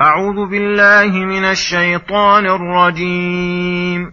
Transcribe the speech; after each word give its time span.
أعوذ 0.00 0.50
بالله 0.50 1.10
من 1.10 1.44
الشيطان 1.44 2.46
الرجيم. 2.46 4.12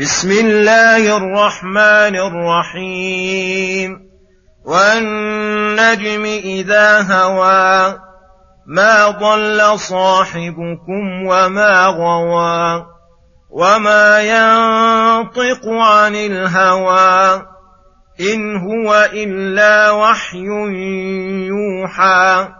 بسم 0.00 0.30
الله 0.30 1.16
الرحمن 1.16 2.16
الرحيم. 2.16 3.98
والنجم 4.66 6.24
إذا 6.24 7.02
هوى 7.02 7.98
ما 8.66 9.08
ضل 9.10 9.78
صاحبكم 9.78 11.26
وما 11.26 11.86
غوى 11.86 12.86
وما 13.50 14.20
ينطق 14.20 15.68
عن 15.68 16.14
الهوى 16.14 17.46
إن 18.20 18.56
هو 18.56 19.10
إلا 19.12 19.90
وحي 19.90 20.46
يوحى. 21.46 22.59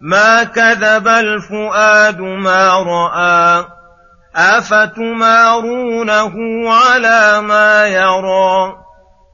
ما 0.00 0.44
كذب 0.44 1.08
الفؤاد 1.08 2.20
ما 2.20 2.82
رأى 2.82 3.64
أفتمارونه 4.36 6.34
على 6.72 7.40
ما 7.40 7.86
يرى؟ 7.86 8.76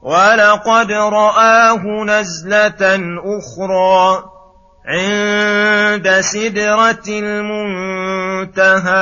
ولقد 0.01 0.91
رآه 0.91 1.83
نزلة 2.05 2.99
أخرى 3.37 4.23
عند 4.87 6.19
سدرة 6.21 7.03
المنتهى 7.09 8.97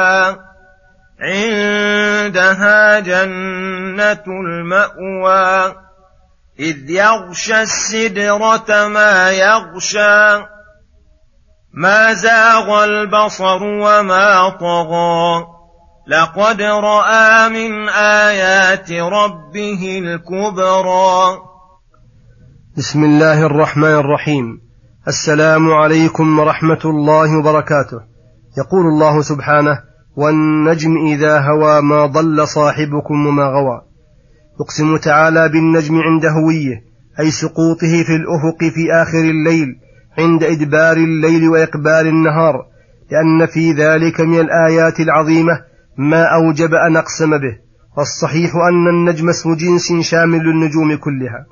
عندها 1.22 3.00
جنة 3.00 4.23
المأوى 4.28 5.75
إذ 6.59 6.90
يغشى 6.90 7.62
السدرة 7.62 8.88
ما 8.88 9.31
يغشى. 9.31 10.55
ما 11.78 12.14
زاغ 12.14 12.84
البصر 12.84 13.64
وما 13.64 14.50
طغى. 14.50 15.45
لقد 16.08 16.62
رأى 16.62 17.50
من 17.50 17.90
آيات 17.90 18.92
ربه 18.92 20.00
الكبرى. 20.00 21.38
بسم 22.78 23.03
الله 23.03 23.46
الرحمن 23.46 23.96
الرحيم. 23.96 24.62
السلام 25.08 25.72
عليكم 25.72 26.40
ورحمة 26.40 26.80
الله 26.86 27.40
وبركاته. 27.40 28.00
يقول 28.58 28.86
الله 28.88 29.22
سبحانه 29.22 29.80
والنجم 30.18 30.92
إذا 31.08 31.40
هوى 31.40 31.81
ما 31.81 32.06
ضل 32.06 32.48
صاحبكم 32.48 33.28
وما 33.28 33.44
غوى. 33.44 33.81
يقسم 34.62 34.98
تعالى 34.98 35.50
بالنجم 35.50 35.96
عند 36.00 36.26
هويه 36.26 36.84
أي 37.20 37.31
سقوطه 37.31 38.03
في 38.03 38.16
الأفق 38.16 38.73
في 38.73 38.94
آخر 39.02 39.20
الليل 39.20 39.84
عند 40.18 40.44
إدبار 40.44 40.98
الليل 40.98 41.48
وإقبال 41.50 42.08
النهار 42.08 42.56
لأن 43.12 43.46
في 43.46 43.72
ذلك 43.72 44.22
من 44.22 44.40
الآيات 44.40 45.00
العظيمة 45.00 45.62
ما 45.98 46.24
أوجب 46.24 46.74
أن 46.74 46.98
أقسم 46.98 47.30
به 47.30 47.58
والصحيح 47.98 48.56
أن 48.56 48.88
النجم 48.88 49.30
اسم 49.30 49.56
جنس 49.56 50.10
شامل 50.10 50.40
للنجوم 50.40 50.96
كلها. 50.96 51.46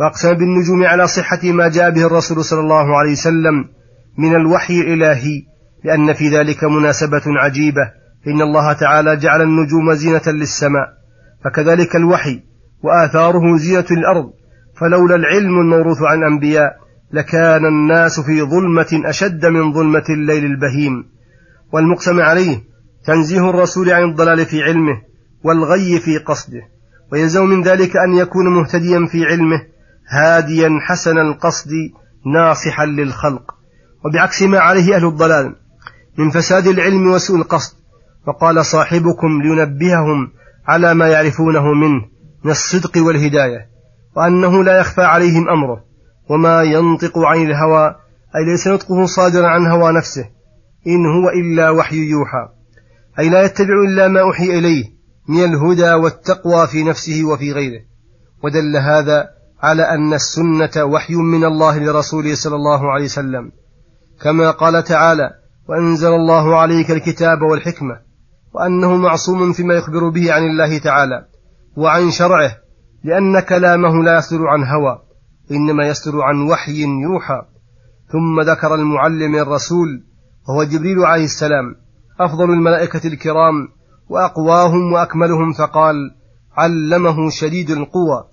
وأقسم 0.00 0.32
بالنجوم 0.32 0.84
على 0.84 1.06
صحة 1.06 1.38
ما 1.44 1.68
جاء 1.68 1.90
به 1.90 2.06
الرسول 2.06 2.44
صلى 2.44 2.60
الله 2.60 2.98
عليه 2.98 3.12
وسلم 3.12 3.64
من 4.18 4.36
الوحي 4.36 4.80
الإلهي 4.80 5.42
لأن 5.84 6.12
في 6.12 6.28
ذلك 6.28 6.64
مناسبة 6.64 7.22
عجيبة 7.26 7.92
إن 8.26 8.42
الله 8.42 8.72
تعالى 8.72 9.16
جعل 9.16 9.42
النجوم 9.42 9.94
زينة 9.94 10.22
للسماء 10.26 10.88
فكذلك 11.44 11.96
الوحي 11.96 12.42
وآثاره 12.82 13.56
زينة 13.56 13.84
للأرض 13.90 14.30
فلولا 14.80 15.14
العلم 15.16 15.60
الموروث 15.60 16.02
عن 16.02 16.18
الأنبياء 16.18 16.76
لكان 17.12 17.66
الناس 17.66 18.20
في 18.20 18.42
ظلمة 18.42 19.02
أشد 19.04 19.46
من 19.46 19.72
ظلمة 19.72 20.04
الليل 20.10 20.44
البهيم. 20.44 21.06
والمقسم 21.72 22.20
عليه 22.20 22.62
تنزيه 23.06 23.50
الرسول 23.50 23.90
عن 23.90 24.02
الضلال 24.02 24.46
في 24.46 24.62
علمه 24.62 25.02
والغي 25.44 26.00
في 26.00 26.18
قصده. 26.18 26.60
ويلزم 27.12 27.44
من 27.44 27.62
ذلك 27.62 27.96
أن 27.96 28.14
يكون 28.14 28.48
مهتديا 28.54 29.06
في 29.06 29.24
علمه 29.24 29.62
هاديا 30.08 30.70
حسن 30.80 31.18
القصد 31.18 31.70
ناصحا 32.34 32.86
للخلق. 32.86 33.54
وبعكس 34.04 34.42
ما 34.42 34.58
عليه 34.58 34.96
أهل 34.96 35.06
الضلال 35.06 35.56
من 36.18 36.30
فساد 36.30 36.66
العلم 36.66 37.10
وسوء 37.10 37.36
القصد. 37.36 37.76
وقال 38.26 38.66
صاحبكم 38.66 39.42
لينبههم 39.42 40.32
على 40.66 40.94
ما 40.94 41.08
يعرفونه 41.08 41.74
منه 41.74 42.00
من 42.44 42.50
الصدق 42.50 43.02
والهداية 43.06 43.66
وأنه 44.16 44.64
لا 44.64 44.78
يخفى 44.78 45.02
عليهم 45.02 45.48
أمره. 45.48 45.89
وما 46.30 46.62
ينطق 46.62 47.18
عن 47.18 47.42
الهوى 47.42 47.94
أي 48.36 48.44
ليس 48.50 48.68
نطقه 48.68 49.06
صادرا 49.06 49.48
عن 49.48 49.66
هوى 49.66 49.92
نفسه 49.92 50.24
إن 50.86 51.06
هو 51.06 51.28
إلا 51.28 51.70
وحي 51.70 51.96
يوحى. 51.96 52.48
أي 53.18 53.28
لا 53.28 53.42
يتبع 53.42 53.74
إلا 53.88 54.08
ما 54.08 54.20
أوحي 54.20 54.58
إليه 54.58 54.84
من 55.28 55.44
الهدى 55.44 55.92
والتقوى 55.92 56.66
في 56.66 56.84
نفسه 56.84 57.24
وفي 57.24 57.52
غيره. 57.52 57.80
ودل 58.44 58.76
هذا 58.76 59.28
على 59.62 59.82
أن 59.82 60.14
السنة 60.14 60.84
وحي 60.84 61.14
من 61.14 61.44
الله 61.44 61.78
لرسوله 61.78 62.34
صلى 62.34 62.56
الله 62.56 62.92
عليه 62.92 63.04
وسلم. 63.04 63.52
كما 64.22 64.50
قال 64.50 64.84
تعالى 64.84 65.30
وأنزل 65.68 66.08
الله 66.08 66.56
عليك 66.56 66.90
الكتاب 66.90 67.42
والحكمة 67.42 68.00
وأنه 68.54 68.96
معصوم 68.96 69.52
فيما 69.52 69.74
يخبر 69.74 70.08
به 70.08 70.32
عن 70.32 70.42
الله 70.42 70.78
تعالى 70.78 71.24
وعن 71.76 72.10
شرعه 72.10 72.56
لأن 73.04 73.40
كلامه 73.40 74.02
لا 74.04 74.18
يصدر 74.18 74.46
عن 74.46 74.64
هوى. 74.64 75.09
إنما 75.50 75.86
يصدر 75.86 76.22
عن 76.22 76.48
وحي 76.50 76.82
يوحى. 76.82 77.42
ثم 78.12 78.40
ذكر 78.40 78.74
المعلم 78.74 79.34
الرسول 79.34 80.04
وهو 80.48 80.64
جبريل 80.64 80.98
عليه 80.98 81.24
السلام 81.24 81.74
أفضل 82.20 82.50
الملائكة 82.50 83.06
الكرام 83.06 83.68
وأقواهم 84.08 84.92
وأكملهم 84.92 85.52
فقال 85.52 85.94
علمه 86.56 87.30
شديد 87.30 87.70
القوى. 87.70 88.24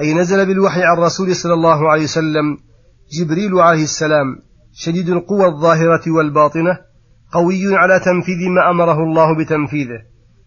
أي 0.00 0.14
نزل 0.14 0.46
بالوحي 0.46 0.82
عن 0.82 0.98
الرسول 0.98 1.36
صلى 1.36 1.54
الله 1.54 1.90
عليه 1.90 2.02
وسلم 2.02 2.56
جبريل 3.12 3.54
عليه 3.54 3.82
السلام 3.82 4.36
شديد 4.72 5.08
القوى 5.08 5.46
الظاهرة 5.46 6.02
والباطنة 6.16 6.78
قوي 7.32 7.76
على 7.76 8.00
تنفيذ 8.00 8.48
ما 8.48 8.70
أمره 8.70 9.04
الله 9.04 9.38
بتنفيذه 9.38 10.02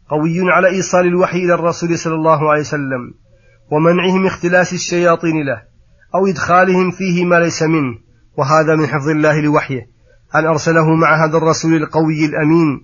قوي 0.10 0.52
على 0.52 0.68
إيصال 0.68 1.06
الوحي 1.06 1.38
إلى 1.38 1.54
الرسول 1.54 1.98
صلى 1.98 2.16
الله 2.16 2.52
عليه 2.52 2.62
وسلم 2.62 3.14
ومنعه 3.72 4.18
من 4.18 4.26
اختلاس 4.26 4.74
الشياطين 4.74 5.46
له. 5.46 5.71
أو 6.16 6.28
إدخالهم 6.28 6.92
فيه 6.92 7.26
ما 7.26 7.36
ليس 7.36 7.64
منه 7.64 7.98
وهذا 8.38 8.76
من 8.76 8.88
حفظ 8.88 9.10
الله 9.10 9.42
لوحيه 9.42 9.82
أن 10.36 10.46
أرسله 10.46 10.96
مع 10.96 11.26
هذا 11.26 11.38
الرسول 11.38 11.74
القوي 11.74 12.26
الأمين 12.26 12.82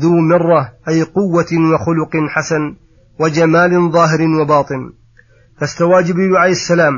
ذو 0.00 0.20
مرة 0.20 0.72
أي 0.88 1.02
قوة 1.02 1.46
وخلق 1.74 2.28
حسن 2.28 2.76
وجمال 3.20 3.92
ظاهر 3.92 4.22
وباطن. 4.40 4.92
فاستوى 5.60 6.02
جبريل 6.02 6.36
عليه 6.36 6.52
السلام 6.52 6.94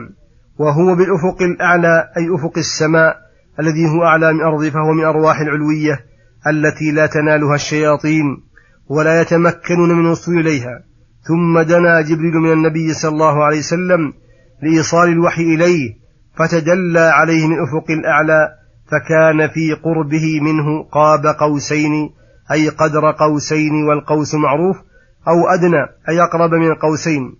وهو 0.58 0.94
بالأفق 0.94 1.42
الأعلى 1.42 2.04
أي 2.16 2.34
أفق 2.34 2.58
السماء 2.58 3.16
الذي 3.60 3.86
هو 3.86 4.04
أعلى 4.04 4.32
من 4.32 4.40
أرض 4.40 4.68
فهو 4.68 4.92
من 4.92 5.04
أرواح 5.04 5.40
العلوية 5.40 6.00
التي 6.46 6.92
لا 6.92 7.06
تنالها 7.06 7.54
الشياطين 7.54 8.24
ولا 8.88 9.20
يتمكنون 9.20 9.92
من 9.92 10.06
الوصول 10.06 10.38
إليها. 10.38 10.82
ثم 11.22 11.60
دنا 11.60 12.00
جبريل 12.00 12.34
من 12.34 12.52
النبي 12.52 12.94
صلى 12.94 13.12
الله 13.12 13.44
عليه 13.44 13.58
وسلم 13.58 14.12
لإيصال 14.62 15.08
الوحي 15.08 15.42
إليه 15.42 16.00
فتدلى 16.36 17.00
عليه 17.00 17.46
من 17.46 17.56
أفق 17.62 17.90
الأعلى 17.90 18.48
فكان 18.86 19.48
في 19.48 19.72
قربه 19.72 20.40
منه 20.40 20.82
قاب 20.92 21.26
قوسين 21.26 22.10
أي 22.52 22.68
قدر 22.68 23.10
قوسين 23.10 23.84
والقوس 23.88 24.34
معروف 24.34 24.76
أو 25.28 25.48
أدنى 25.48 25.86
أي 26.08 26.22
أقرب 26.22 26.50
من 26.54 26.74
قوسين. 26.74 27.36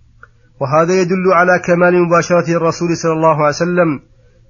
وهذا 0.61 0.93
يدل 1.01 1.33
على 1.33 1.59
كمال 1.59 2.03
مباشرة 2.07 2.57
الرسول 2.57 2.97
صلى 2.97 3.13
الله 3.13 3.37
عليه 3.37 3.49
وسلم 3.49 4.01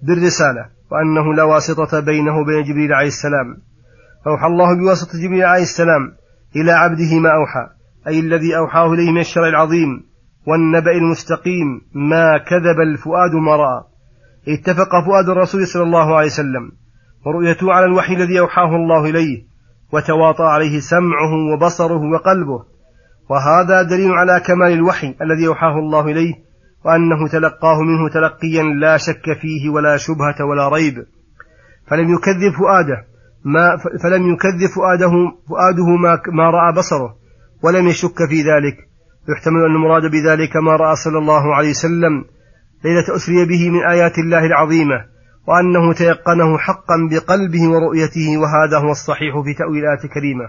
بالرسالة 0.02 0.66
وأنه 0.90 1.34
لا 1.34 1.42
واسطة 1.42 2.00
بينه 2.00 2.38
وبين 2.38 2.62
جبريل 2.62 2.92
عليه 2.92 3.08
السلام. 3.08 3.56
فأوحى 4.24 4.46
الله 4.46 4.76
بواسطة 4.76 5.18
جبريل 5.18 5.44
عليه 5.44 5.62
السلام 5.62 6.12
إلى 6.56 6.72
عبده 6.72 7.18
ما 7.20 7.30
أوحى 7.34 7.66
أي 8.06 8.20
الذي 8.20 8.56
أوحاه 8.56 8.92
إليه 8.92 9.10
من 9.10 9.20
الشرع 9.20 9.48
العظيم. 9.48 10.09
والنبأ 10.46 10.90
المستقيم 10.90 11.80
ما 11.94 12.38
كذب 12.38 12.80
الفؤاد 12.80 13.34
ما 13.34 13.56
رأى 13.56 13.84
اتفق 14.48 15.04
فؤاد 15.06 15.28
الرسول 15.28 15.66
صلى 15.66 15.82
الله 15.82 16.16
عليه 16.16 16.26
وسلم 16.26 16.72
ورؤيته 17.26 17.72
على 17.72 17.84
الوحي 17.86 18.14
الذي 18.14 18.40
أوحاه 18.40 18.76
الله 18.76 19.04
إليه 19.04 19.50
وتواطأ 19.92 20.44
عليه 20.44 20.80
سمعه 20.80 21.32
وبصره 21.52 22.00
وقلبه. 22.12 22.64
وهذا 23.30 23.82
دليل 23.82 24.10
على 24.12 24.40
كمال 24.40 24.72
الوحي 24.72 25.14
الذي 25.22 25.46
أوحاه 25.46 25.78
الله 25.78 26.04
إليه 26.04 26.34
وأنه 26.84 27.28
تلقاه 27.28 27.80
منه 27.80 28.08
تلقيا 28.08 28.62
لا 28.62 28.96
شك 28.96 29.24
فيه 29.40 29.70
ولا 29.70 29.96
شبهة 29.96 30.44
ولا 30.50 30.68
ريب. 30.68 30.94
فلم 31.86 32.14
يكذب 32.14 32.52
فؤاده 32.58 33.04
ما 33.44 33.76
فلم 34.02 34.32
يكذب 34.32 34.70
فؤاده 34.74 35.12
فؤاده 35.48 35.86
ما 36.32 36.50
رأى 36.50 36.72
بصره 36.76 37.16
ولم 37.62 37.88
يشك 37.88 38.28
في 38.28 38.42
ذلك. 38.42 38.89
يحتمل 39.28 39.64
أن 39.64 39.74
المراد 39.74 40.10
بذلك 40.10 40.56
ما 40.56 40.76
رأى 40.76 40.96
صلى 40.96 41.18
الله 41.18 41.54
عليه 41.54 41.70
وسلم 41.70 42.24
ليلة 42.84 43.16
أسري 43.16 43.44
به 43.44 43.70
من 43.70 43.84
آيات 43.88 44.18
الله 44.18 44.46
العظيمة 44.46 45.04
وأنه 45.48 45.92
تيقنه 45.92 46.58
حقا 46.58 46.96
بقلبه 47.10 47.68
ورؤيته 47.68 48.38
وهذا 48.38 48.78
هو 48.78 48.90
الصحيح 48.90 49.40
في 49.44 49.54
تأويل 49.54 49.84
الآية 49.84 50.04
الكريمة 50.04 50.44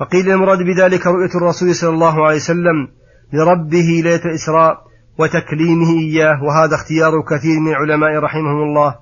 وقيل 0.00 0.30
المراد 0.30 0.58
بذلك 0.58 1.06
رؤية 1.06 1.34
الرسول 1.34 1.74
صلى 1.74 1.90
الله 1.90 2.26
عليه 2.26 2.36
وسلم 2.36 2.88
لربه 3.32 4.02
ليلة 4.04 4.24
الإسراء 4.24 4.78
وتكليمه 5.18 5.90
إياه 5.98 6.42
وهذا 6.44 6.74
اختيار 6.74 7.12
كثير 7.30 7.60
من 7.60 7.70
العلماء 7.70 8.18
رحمهم 8.18 8.62
الله. 8.62 8.94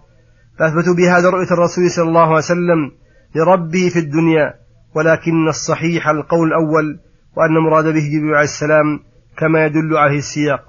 فأثبتوا 0.58 0.94
بهذا 0.94 1.30
رؤية 1.30 1.50
الرسول 1.50 1.90
صلى 1.90 2.08
الله 2.08 2.26
عليه 2.26 2.36
وسلم 2.36 2.90
لربه 3.34 3.88
في 3.88 3.98
الدنيا 3.98 4.54
ولكن 4.94 5.48
الصحيح 5.48 6.08
القول 6.08 6.48
الأول 6.48 6.98
وأن 7.36 7.52
مراد 7.52 7.84
به 7.84 8.08
جبريل 8.12 8.34
عليه 8.34 8.44
السلام 8.44 9.00
كما 9.38 9.66
يدل 9.66 9.96
عليه 9.96 10.18
السياق. 10.18 10.60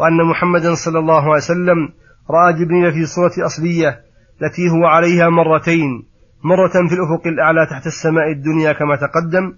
وأن 0.00 0.24
محمدا 0.30 0.74
صلى 0.74 0.98
الله 0.98 1.22
عليه 1.22 1.44
وسلم 1.44 1.88
رأى 2.30 2.52
جبريل 2.52 2.92
في 2.92 3.06
صورة 3.06 3.46
أصلية 3.46 4.00
التي 4.42 4.70
هو 4.70 4.86
عليها 4.86 5.28
مرتين. 5.28 6.06
مرة 6.44 6.88
في 6.88 6.94
الأفق 6.94 7.26
الأعلى 7.26 7.66
تحت 7.70 7.86
السماء 7.86 8.32
الدنيا 8.32 8.72
كما 8.72 8.96
تقدم 8.96 9.52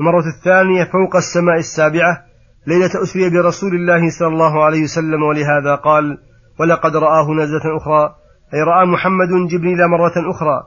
المرة 0.00 0.24
الثانية 0.36 0.84
فوق 0.84 1.16
السماء 1.16 1.56
السابعة 1.56 2.24
ليلة 2.66 3.02
أسري 3.02 3.30
برسول 3.30 3.74
الله 3.74 4.10
صلى 4.10 4.28
الله 4.28 4.64
عليه 4.64 4.82
وسلم 4.82 5.22
ولهذا 5.22 5.74
قال 5.74 6.18
ولقد 6.60 6.96
رآه 6.96 7.34
نزلة 7.34 7.76
أخرى. 7.76 8.14
أي 8.54 8.62
رأى 8.62 8.86
محمد 8.86 9.28
جبريل 9.50 9.86
مرة 9.86 10.30
أخرى 10.30 10.62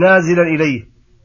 نازلا 0.00 0.42
إليه 0.42 0.82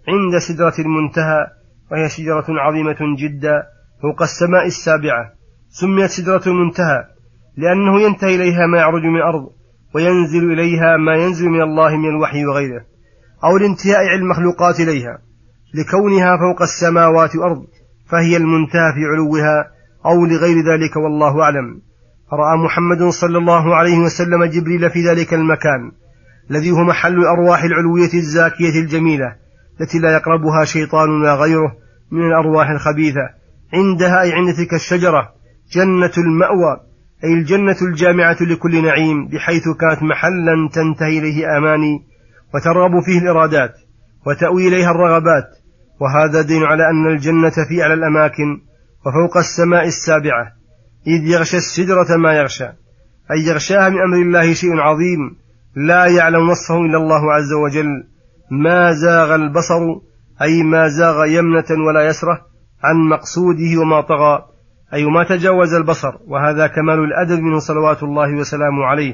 عند 0.08 0.38
سدرة 0.38 0.74
المنتهى. 0.80 1.59
وهي 1.92 2.10
شجرة 2.10 2.46
عظيمة 2.50 2.98
جدا 3.18 3.64
فوق 4.02 4.22
السماء 4.22 4.66
السابعة. 4.66 5.32
سميت 5.70 6.10
سدرة 6.10 6.42
المنتهى 6.48 7.04
لأنه 7.58 8.02
ينتهي 8.02 8.36
إليها 8.36 8.68
ما 8.68 8.78
يعرج 8.78 9.04
من 9.04 9.16
الأرض 9.16 9.50
وينزل 9.96 10.52
إليها 10.52 10.98
ما 10.98 11.16
ينزل 11.16 11.50
من 11.50 11.62
الله 11.62 11.98
من 11.98 12.10
الوحي 12.10 12.46
وغيره 12.46 12.82
أو 13.44 13.58
لانتهاء 13.58 14.08
علم 14.08 14.24
المخلوقات 14.24 14.80
إليها 14.80 15.20
لكونها 15.74 16.38
فوق 16.38 16.62
السماوات 16.62 17.36
والأرض 17.36 17.64
فهي 18.10 18.38
المنتهى 18.38 18.94
في 18.94 19.06
علوها 19.06 19.68
أو 20.06 20.26
لغير 20.26 20.58
ذلك 20.58 20.96
والله 20.96 21.42
أعلم. 21.42 21.82
فرأى 22.32 22.58
محمد 22.66 23.04
صلى 23.10 23.38
الله 23.38 23.76
عليه 23.76 23.98
وسلم 23.98 24.46
جبريل 24.46 24.90
في 24.90 25.08
ذلك 25.10 25.34
المكان 25.34 25.92
الذي 26.52 26.72
هو 26.72 26.84
محل 26.84 27.18
الأرواح 27.18 27.64
العلوية 27.64 28.14
الزاكية 28.14 28.80
الجميلة. 28.82 29.36
التي 29.82 30.00
لا 30.00 30.14
يقربها 30.14 30.66
شيطان 30.66 31.10
ولا 31.10 31.36
غيره 31.36 31.76
من 32.12 32.28
الأرواح 32.28 32.70
الخبيثة. 32.70 33.30
عندها 33.74 34.22
أي 34.22 34.34
عند 34.34 34.56
تلك 34.56 34.74
الشجرة 34.74 35.30
جنة 35.72 36.14
المأوى 36.18 36.90
أي 37.24 37.34
الجنة 37.34 37.76
الجامعة 37.82 38.38
لكل 38.42 38.84
نعيم 38.84 39.28
بحيث 39.28 39.64
كانت 39.80 40.04
محلا 40.04 40.70
تنتهي 40.74 41.20
إليه 41.20 41.58
آماني 41.58 42.06
وترغب 42.54 42.92
فيه 43.06 43.20
الإرادات 43.20 43.74
وتأوي 44.26 44.68
إليها 44.68 44.92
الرغبات. 44.92 45.48
وهذا 46.02 46.42
دين 46.42 46.64
على 46.64 46.90
أن 46.90 47.08
الجنة 47.08 47.50
في 47.70 47.82
أعلى 47.82 47.94
الأماكن 47.94 48.62
وفوق 49.06 49.38
السماء 49.38 49.88
السابعة. 49.88 50.48
إذ 51.08 51.28
يغشى 51.28 51.58
السدرة 51.58 52.18
ما 52.18 52.34
يغشى. 52.34 52.68
أي 53.32 53.40
يغشاها 53.48 53.90
من 53.90 54.02
أمر 54.02 54.18
الله 54.22 54.54
شيء 54.54 54.80
عظيم 54.80 55.20
لا 55.76 56.06
يعلم 56.06 56.50
وصفه 56.50 56.78
إلا 56.78 56.98
الله 56.98 57.34
عز 57.34 57.54
وجل. 57.54 58.04
ما 58.52 58.92
زاغ 58.92 59.36
البصر 59.36 59.82
أي 60.42 60.64
ما 60.64 60.88
زاغ 60.88 61.26
يمنة 61.26 61.88
ولا 61.88 62.06
يسرة 62.06 62.42
عن 62.84 62.96
مقصوده 63.10 63.82
وما 63.82 64.02
طغى 64.02 64.46
أي 64.94 65.06
ما 65.06 65.24
تجاوز 65.24 65.74
البصر 65.74 66.12
وهذا 66.28 66.68
كمال 66.68 67.00
الأدب 67.00 67.40
منه 67.44 67.60
صلوات 67.60 68.04
الله 68.04 68.36
وسلامه 68.36 68.86
عليه. 68.86 69.14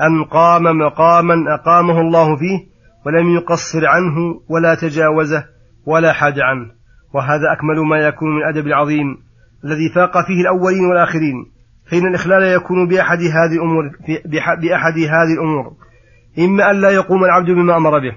أن 0.00 0.24
قام 0.24 0.62
مقاما 0.62 1.54
أقامه 1.54 2.00
الله 2.00 2.36
فيه 2.36 2.58
ولم 3.06 3.34
يقصر 3.34 3.86
عنه 3.86 4.40
ولا 4.48 4.74
تجاوزه 4.74 5.44
ولا 5.86 6.12
حاد 6.12 6.38
عنه. 6.38 6.66
وهذا 7.14 7.52
أكمل 7.52 7.86
ما 7.88 7.96
يكون 7.96 8.30
من 8.30 8.42
الأدب 8.42 8.66
العظيم 8.66 9.16
الذي 9.64 9.88
فاق 9.94 10.26
فيه 10.26 10.40
الأولين 10.40 10.84
والآخرين 10.84 11.34
فإن 11.90 12.06
الإخلال 12.06 12.42
يكون 12.42 12.88
بأحد 12.88 13.18
هذه 13.18 13.54
الأمور 13.54 13.90
بأحد 14.62 14.98
هذه 14.98 15.32
الأمور. 15.34 15.72
إما 16.38 16.70
أن 16.70 16.80
لا 16.80 16.90
يقوم 16.90 17.24
العبد 17.24 17.50
بما 17.50 17.76
أمر 17.76 17.98
به. 17.98 18.16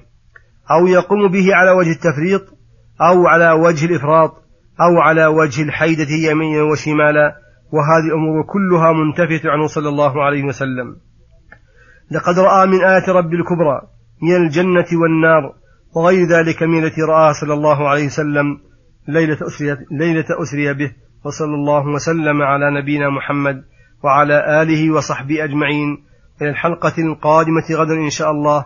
أو 0.71 0.87
يقوم 0.87 1.27
به 1.27 1.55
على 1.55 1.71
وجه 1.71 1.91
التفريط 1.91 2.41
أو 3.01 3.27
على 3.27 3.51
وجه 3.51 3.85
الإفراط 3.85 4.31
أو 4.81 5.01
على 5.01 5.25
وجه 5.25 5.63
الحيدة 5.63 6.07
يمينا 6.29 6.63
وشمالا. 6.63 7.35
وهذه 7.71 8.07
الأمور 8.07 8.43
كلها 8.43 8.91
منتفية 8.91 9.49
عنه 9.49 9.67
صلى 9.67 9.89
الله 9.89 10.23
عليه 10.23 10.43
وسلم. 10.43 10.95
لقد 12.11 12.39
رأى 12.39 12.67
من 12.67 12.83
آيات 12.83 13.09
رب 13.09 13.33
الكبرى 13.33 13.81
من 14.21 14.35
الجنة 14.35 14.85
والنار 15.01 15.53
وغير 15.95 16.27
ذلك 16.27 16.63
من 16.63 16.83
التي 16.83 17.01
رآها 17.01 17.33
صلى 17.33 17.53
الله 17.53 17.89
عليه 17.89 18.05
وسلم 18.05 18.57
ليلة 19.07 19.37
أسري, 19.47 19.77
ليلة 19.91 20.25
أسري 20.41 20.73
به 20.73 20.91
وصلى 21.25 21.55
الله 21.55 21.87
وسلم 21.87 22.41
على 22.41 22.81
نبينا 22.81 23.09
محمد 23.09 23.63
وعلى 24.03 24.61
آله 24.61 24.91
وصحبه 24.91 25.43
أجمعين. 25.43 26.05
إلى 26.41 26.49
الحلقة 26.49 26.93
القادمة 26.97 27.63
غدا 27.71 27.93
إن 27.93 28.09
شاء 28.09 28.31
الله. 28.31 28.65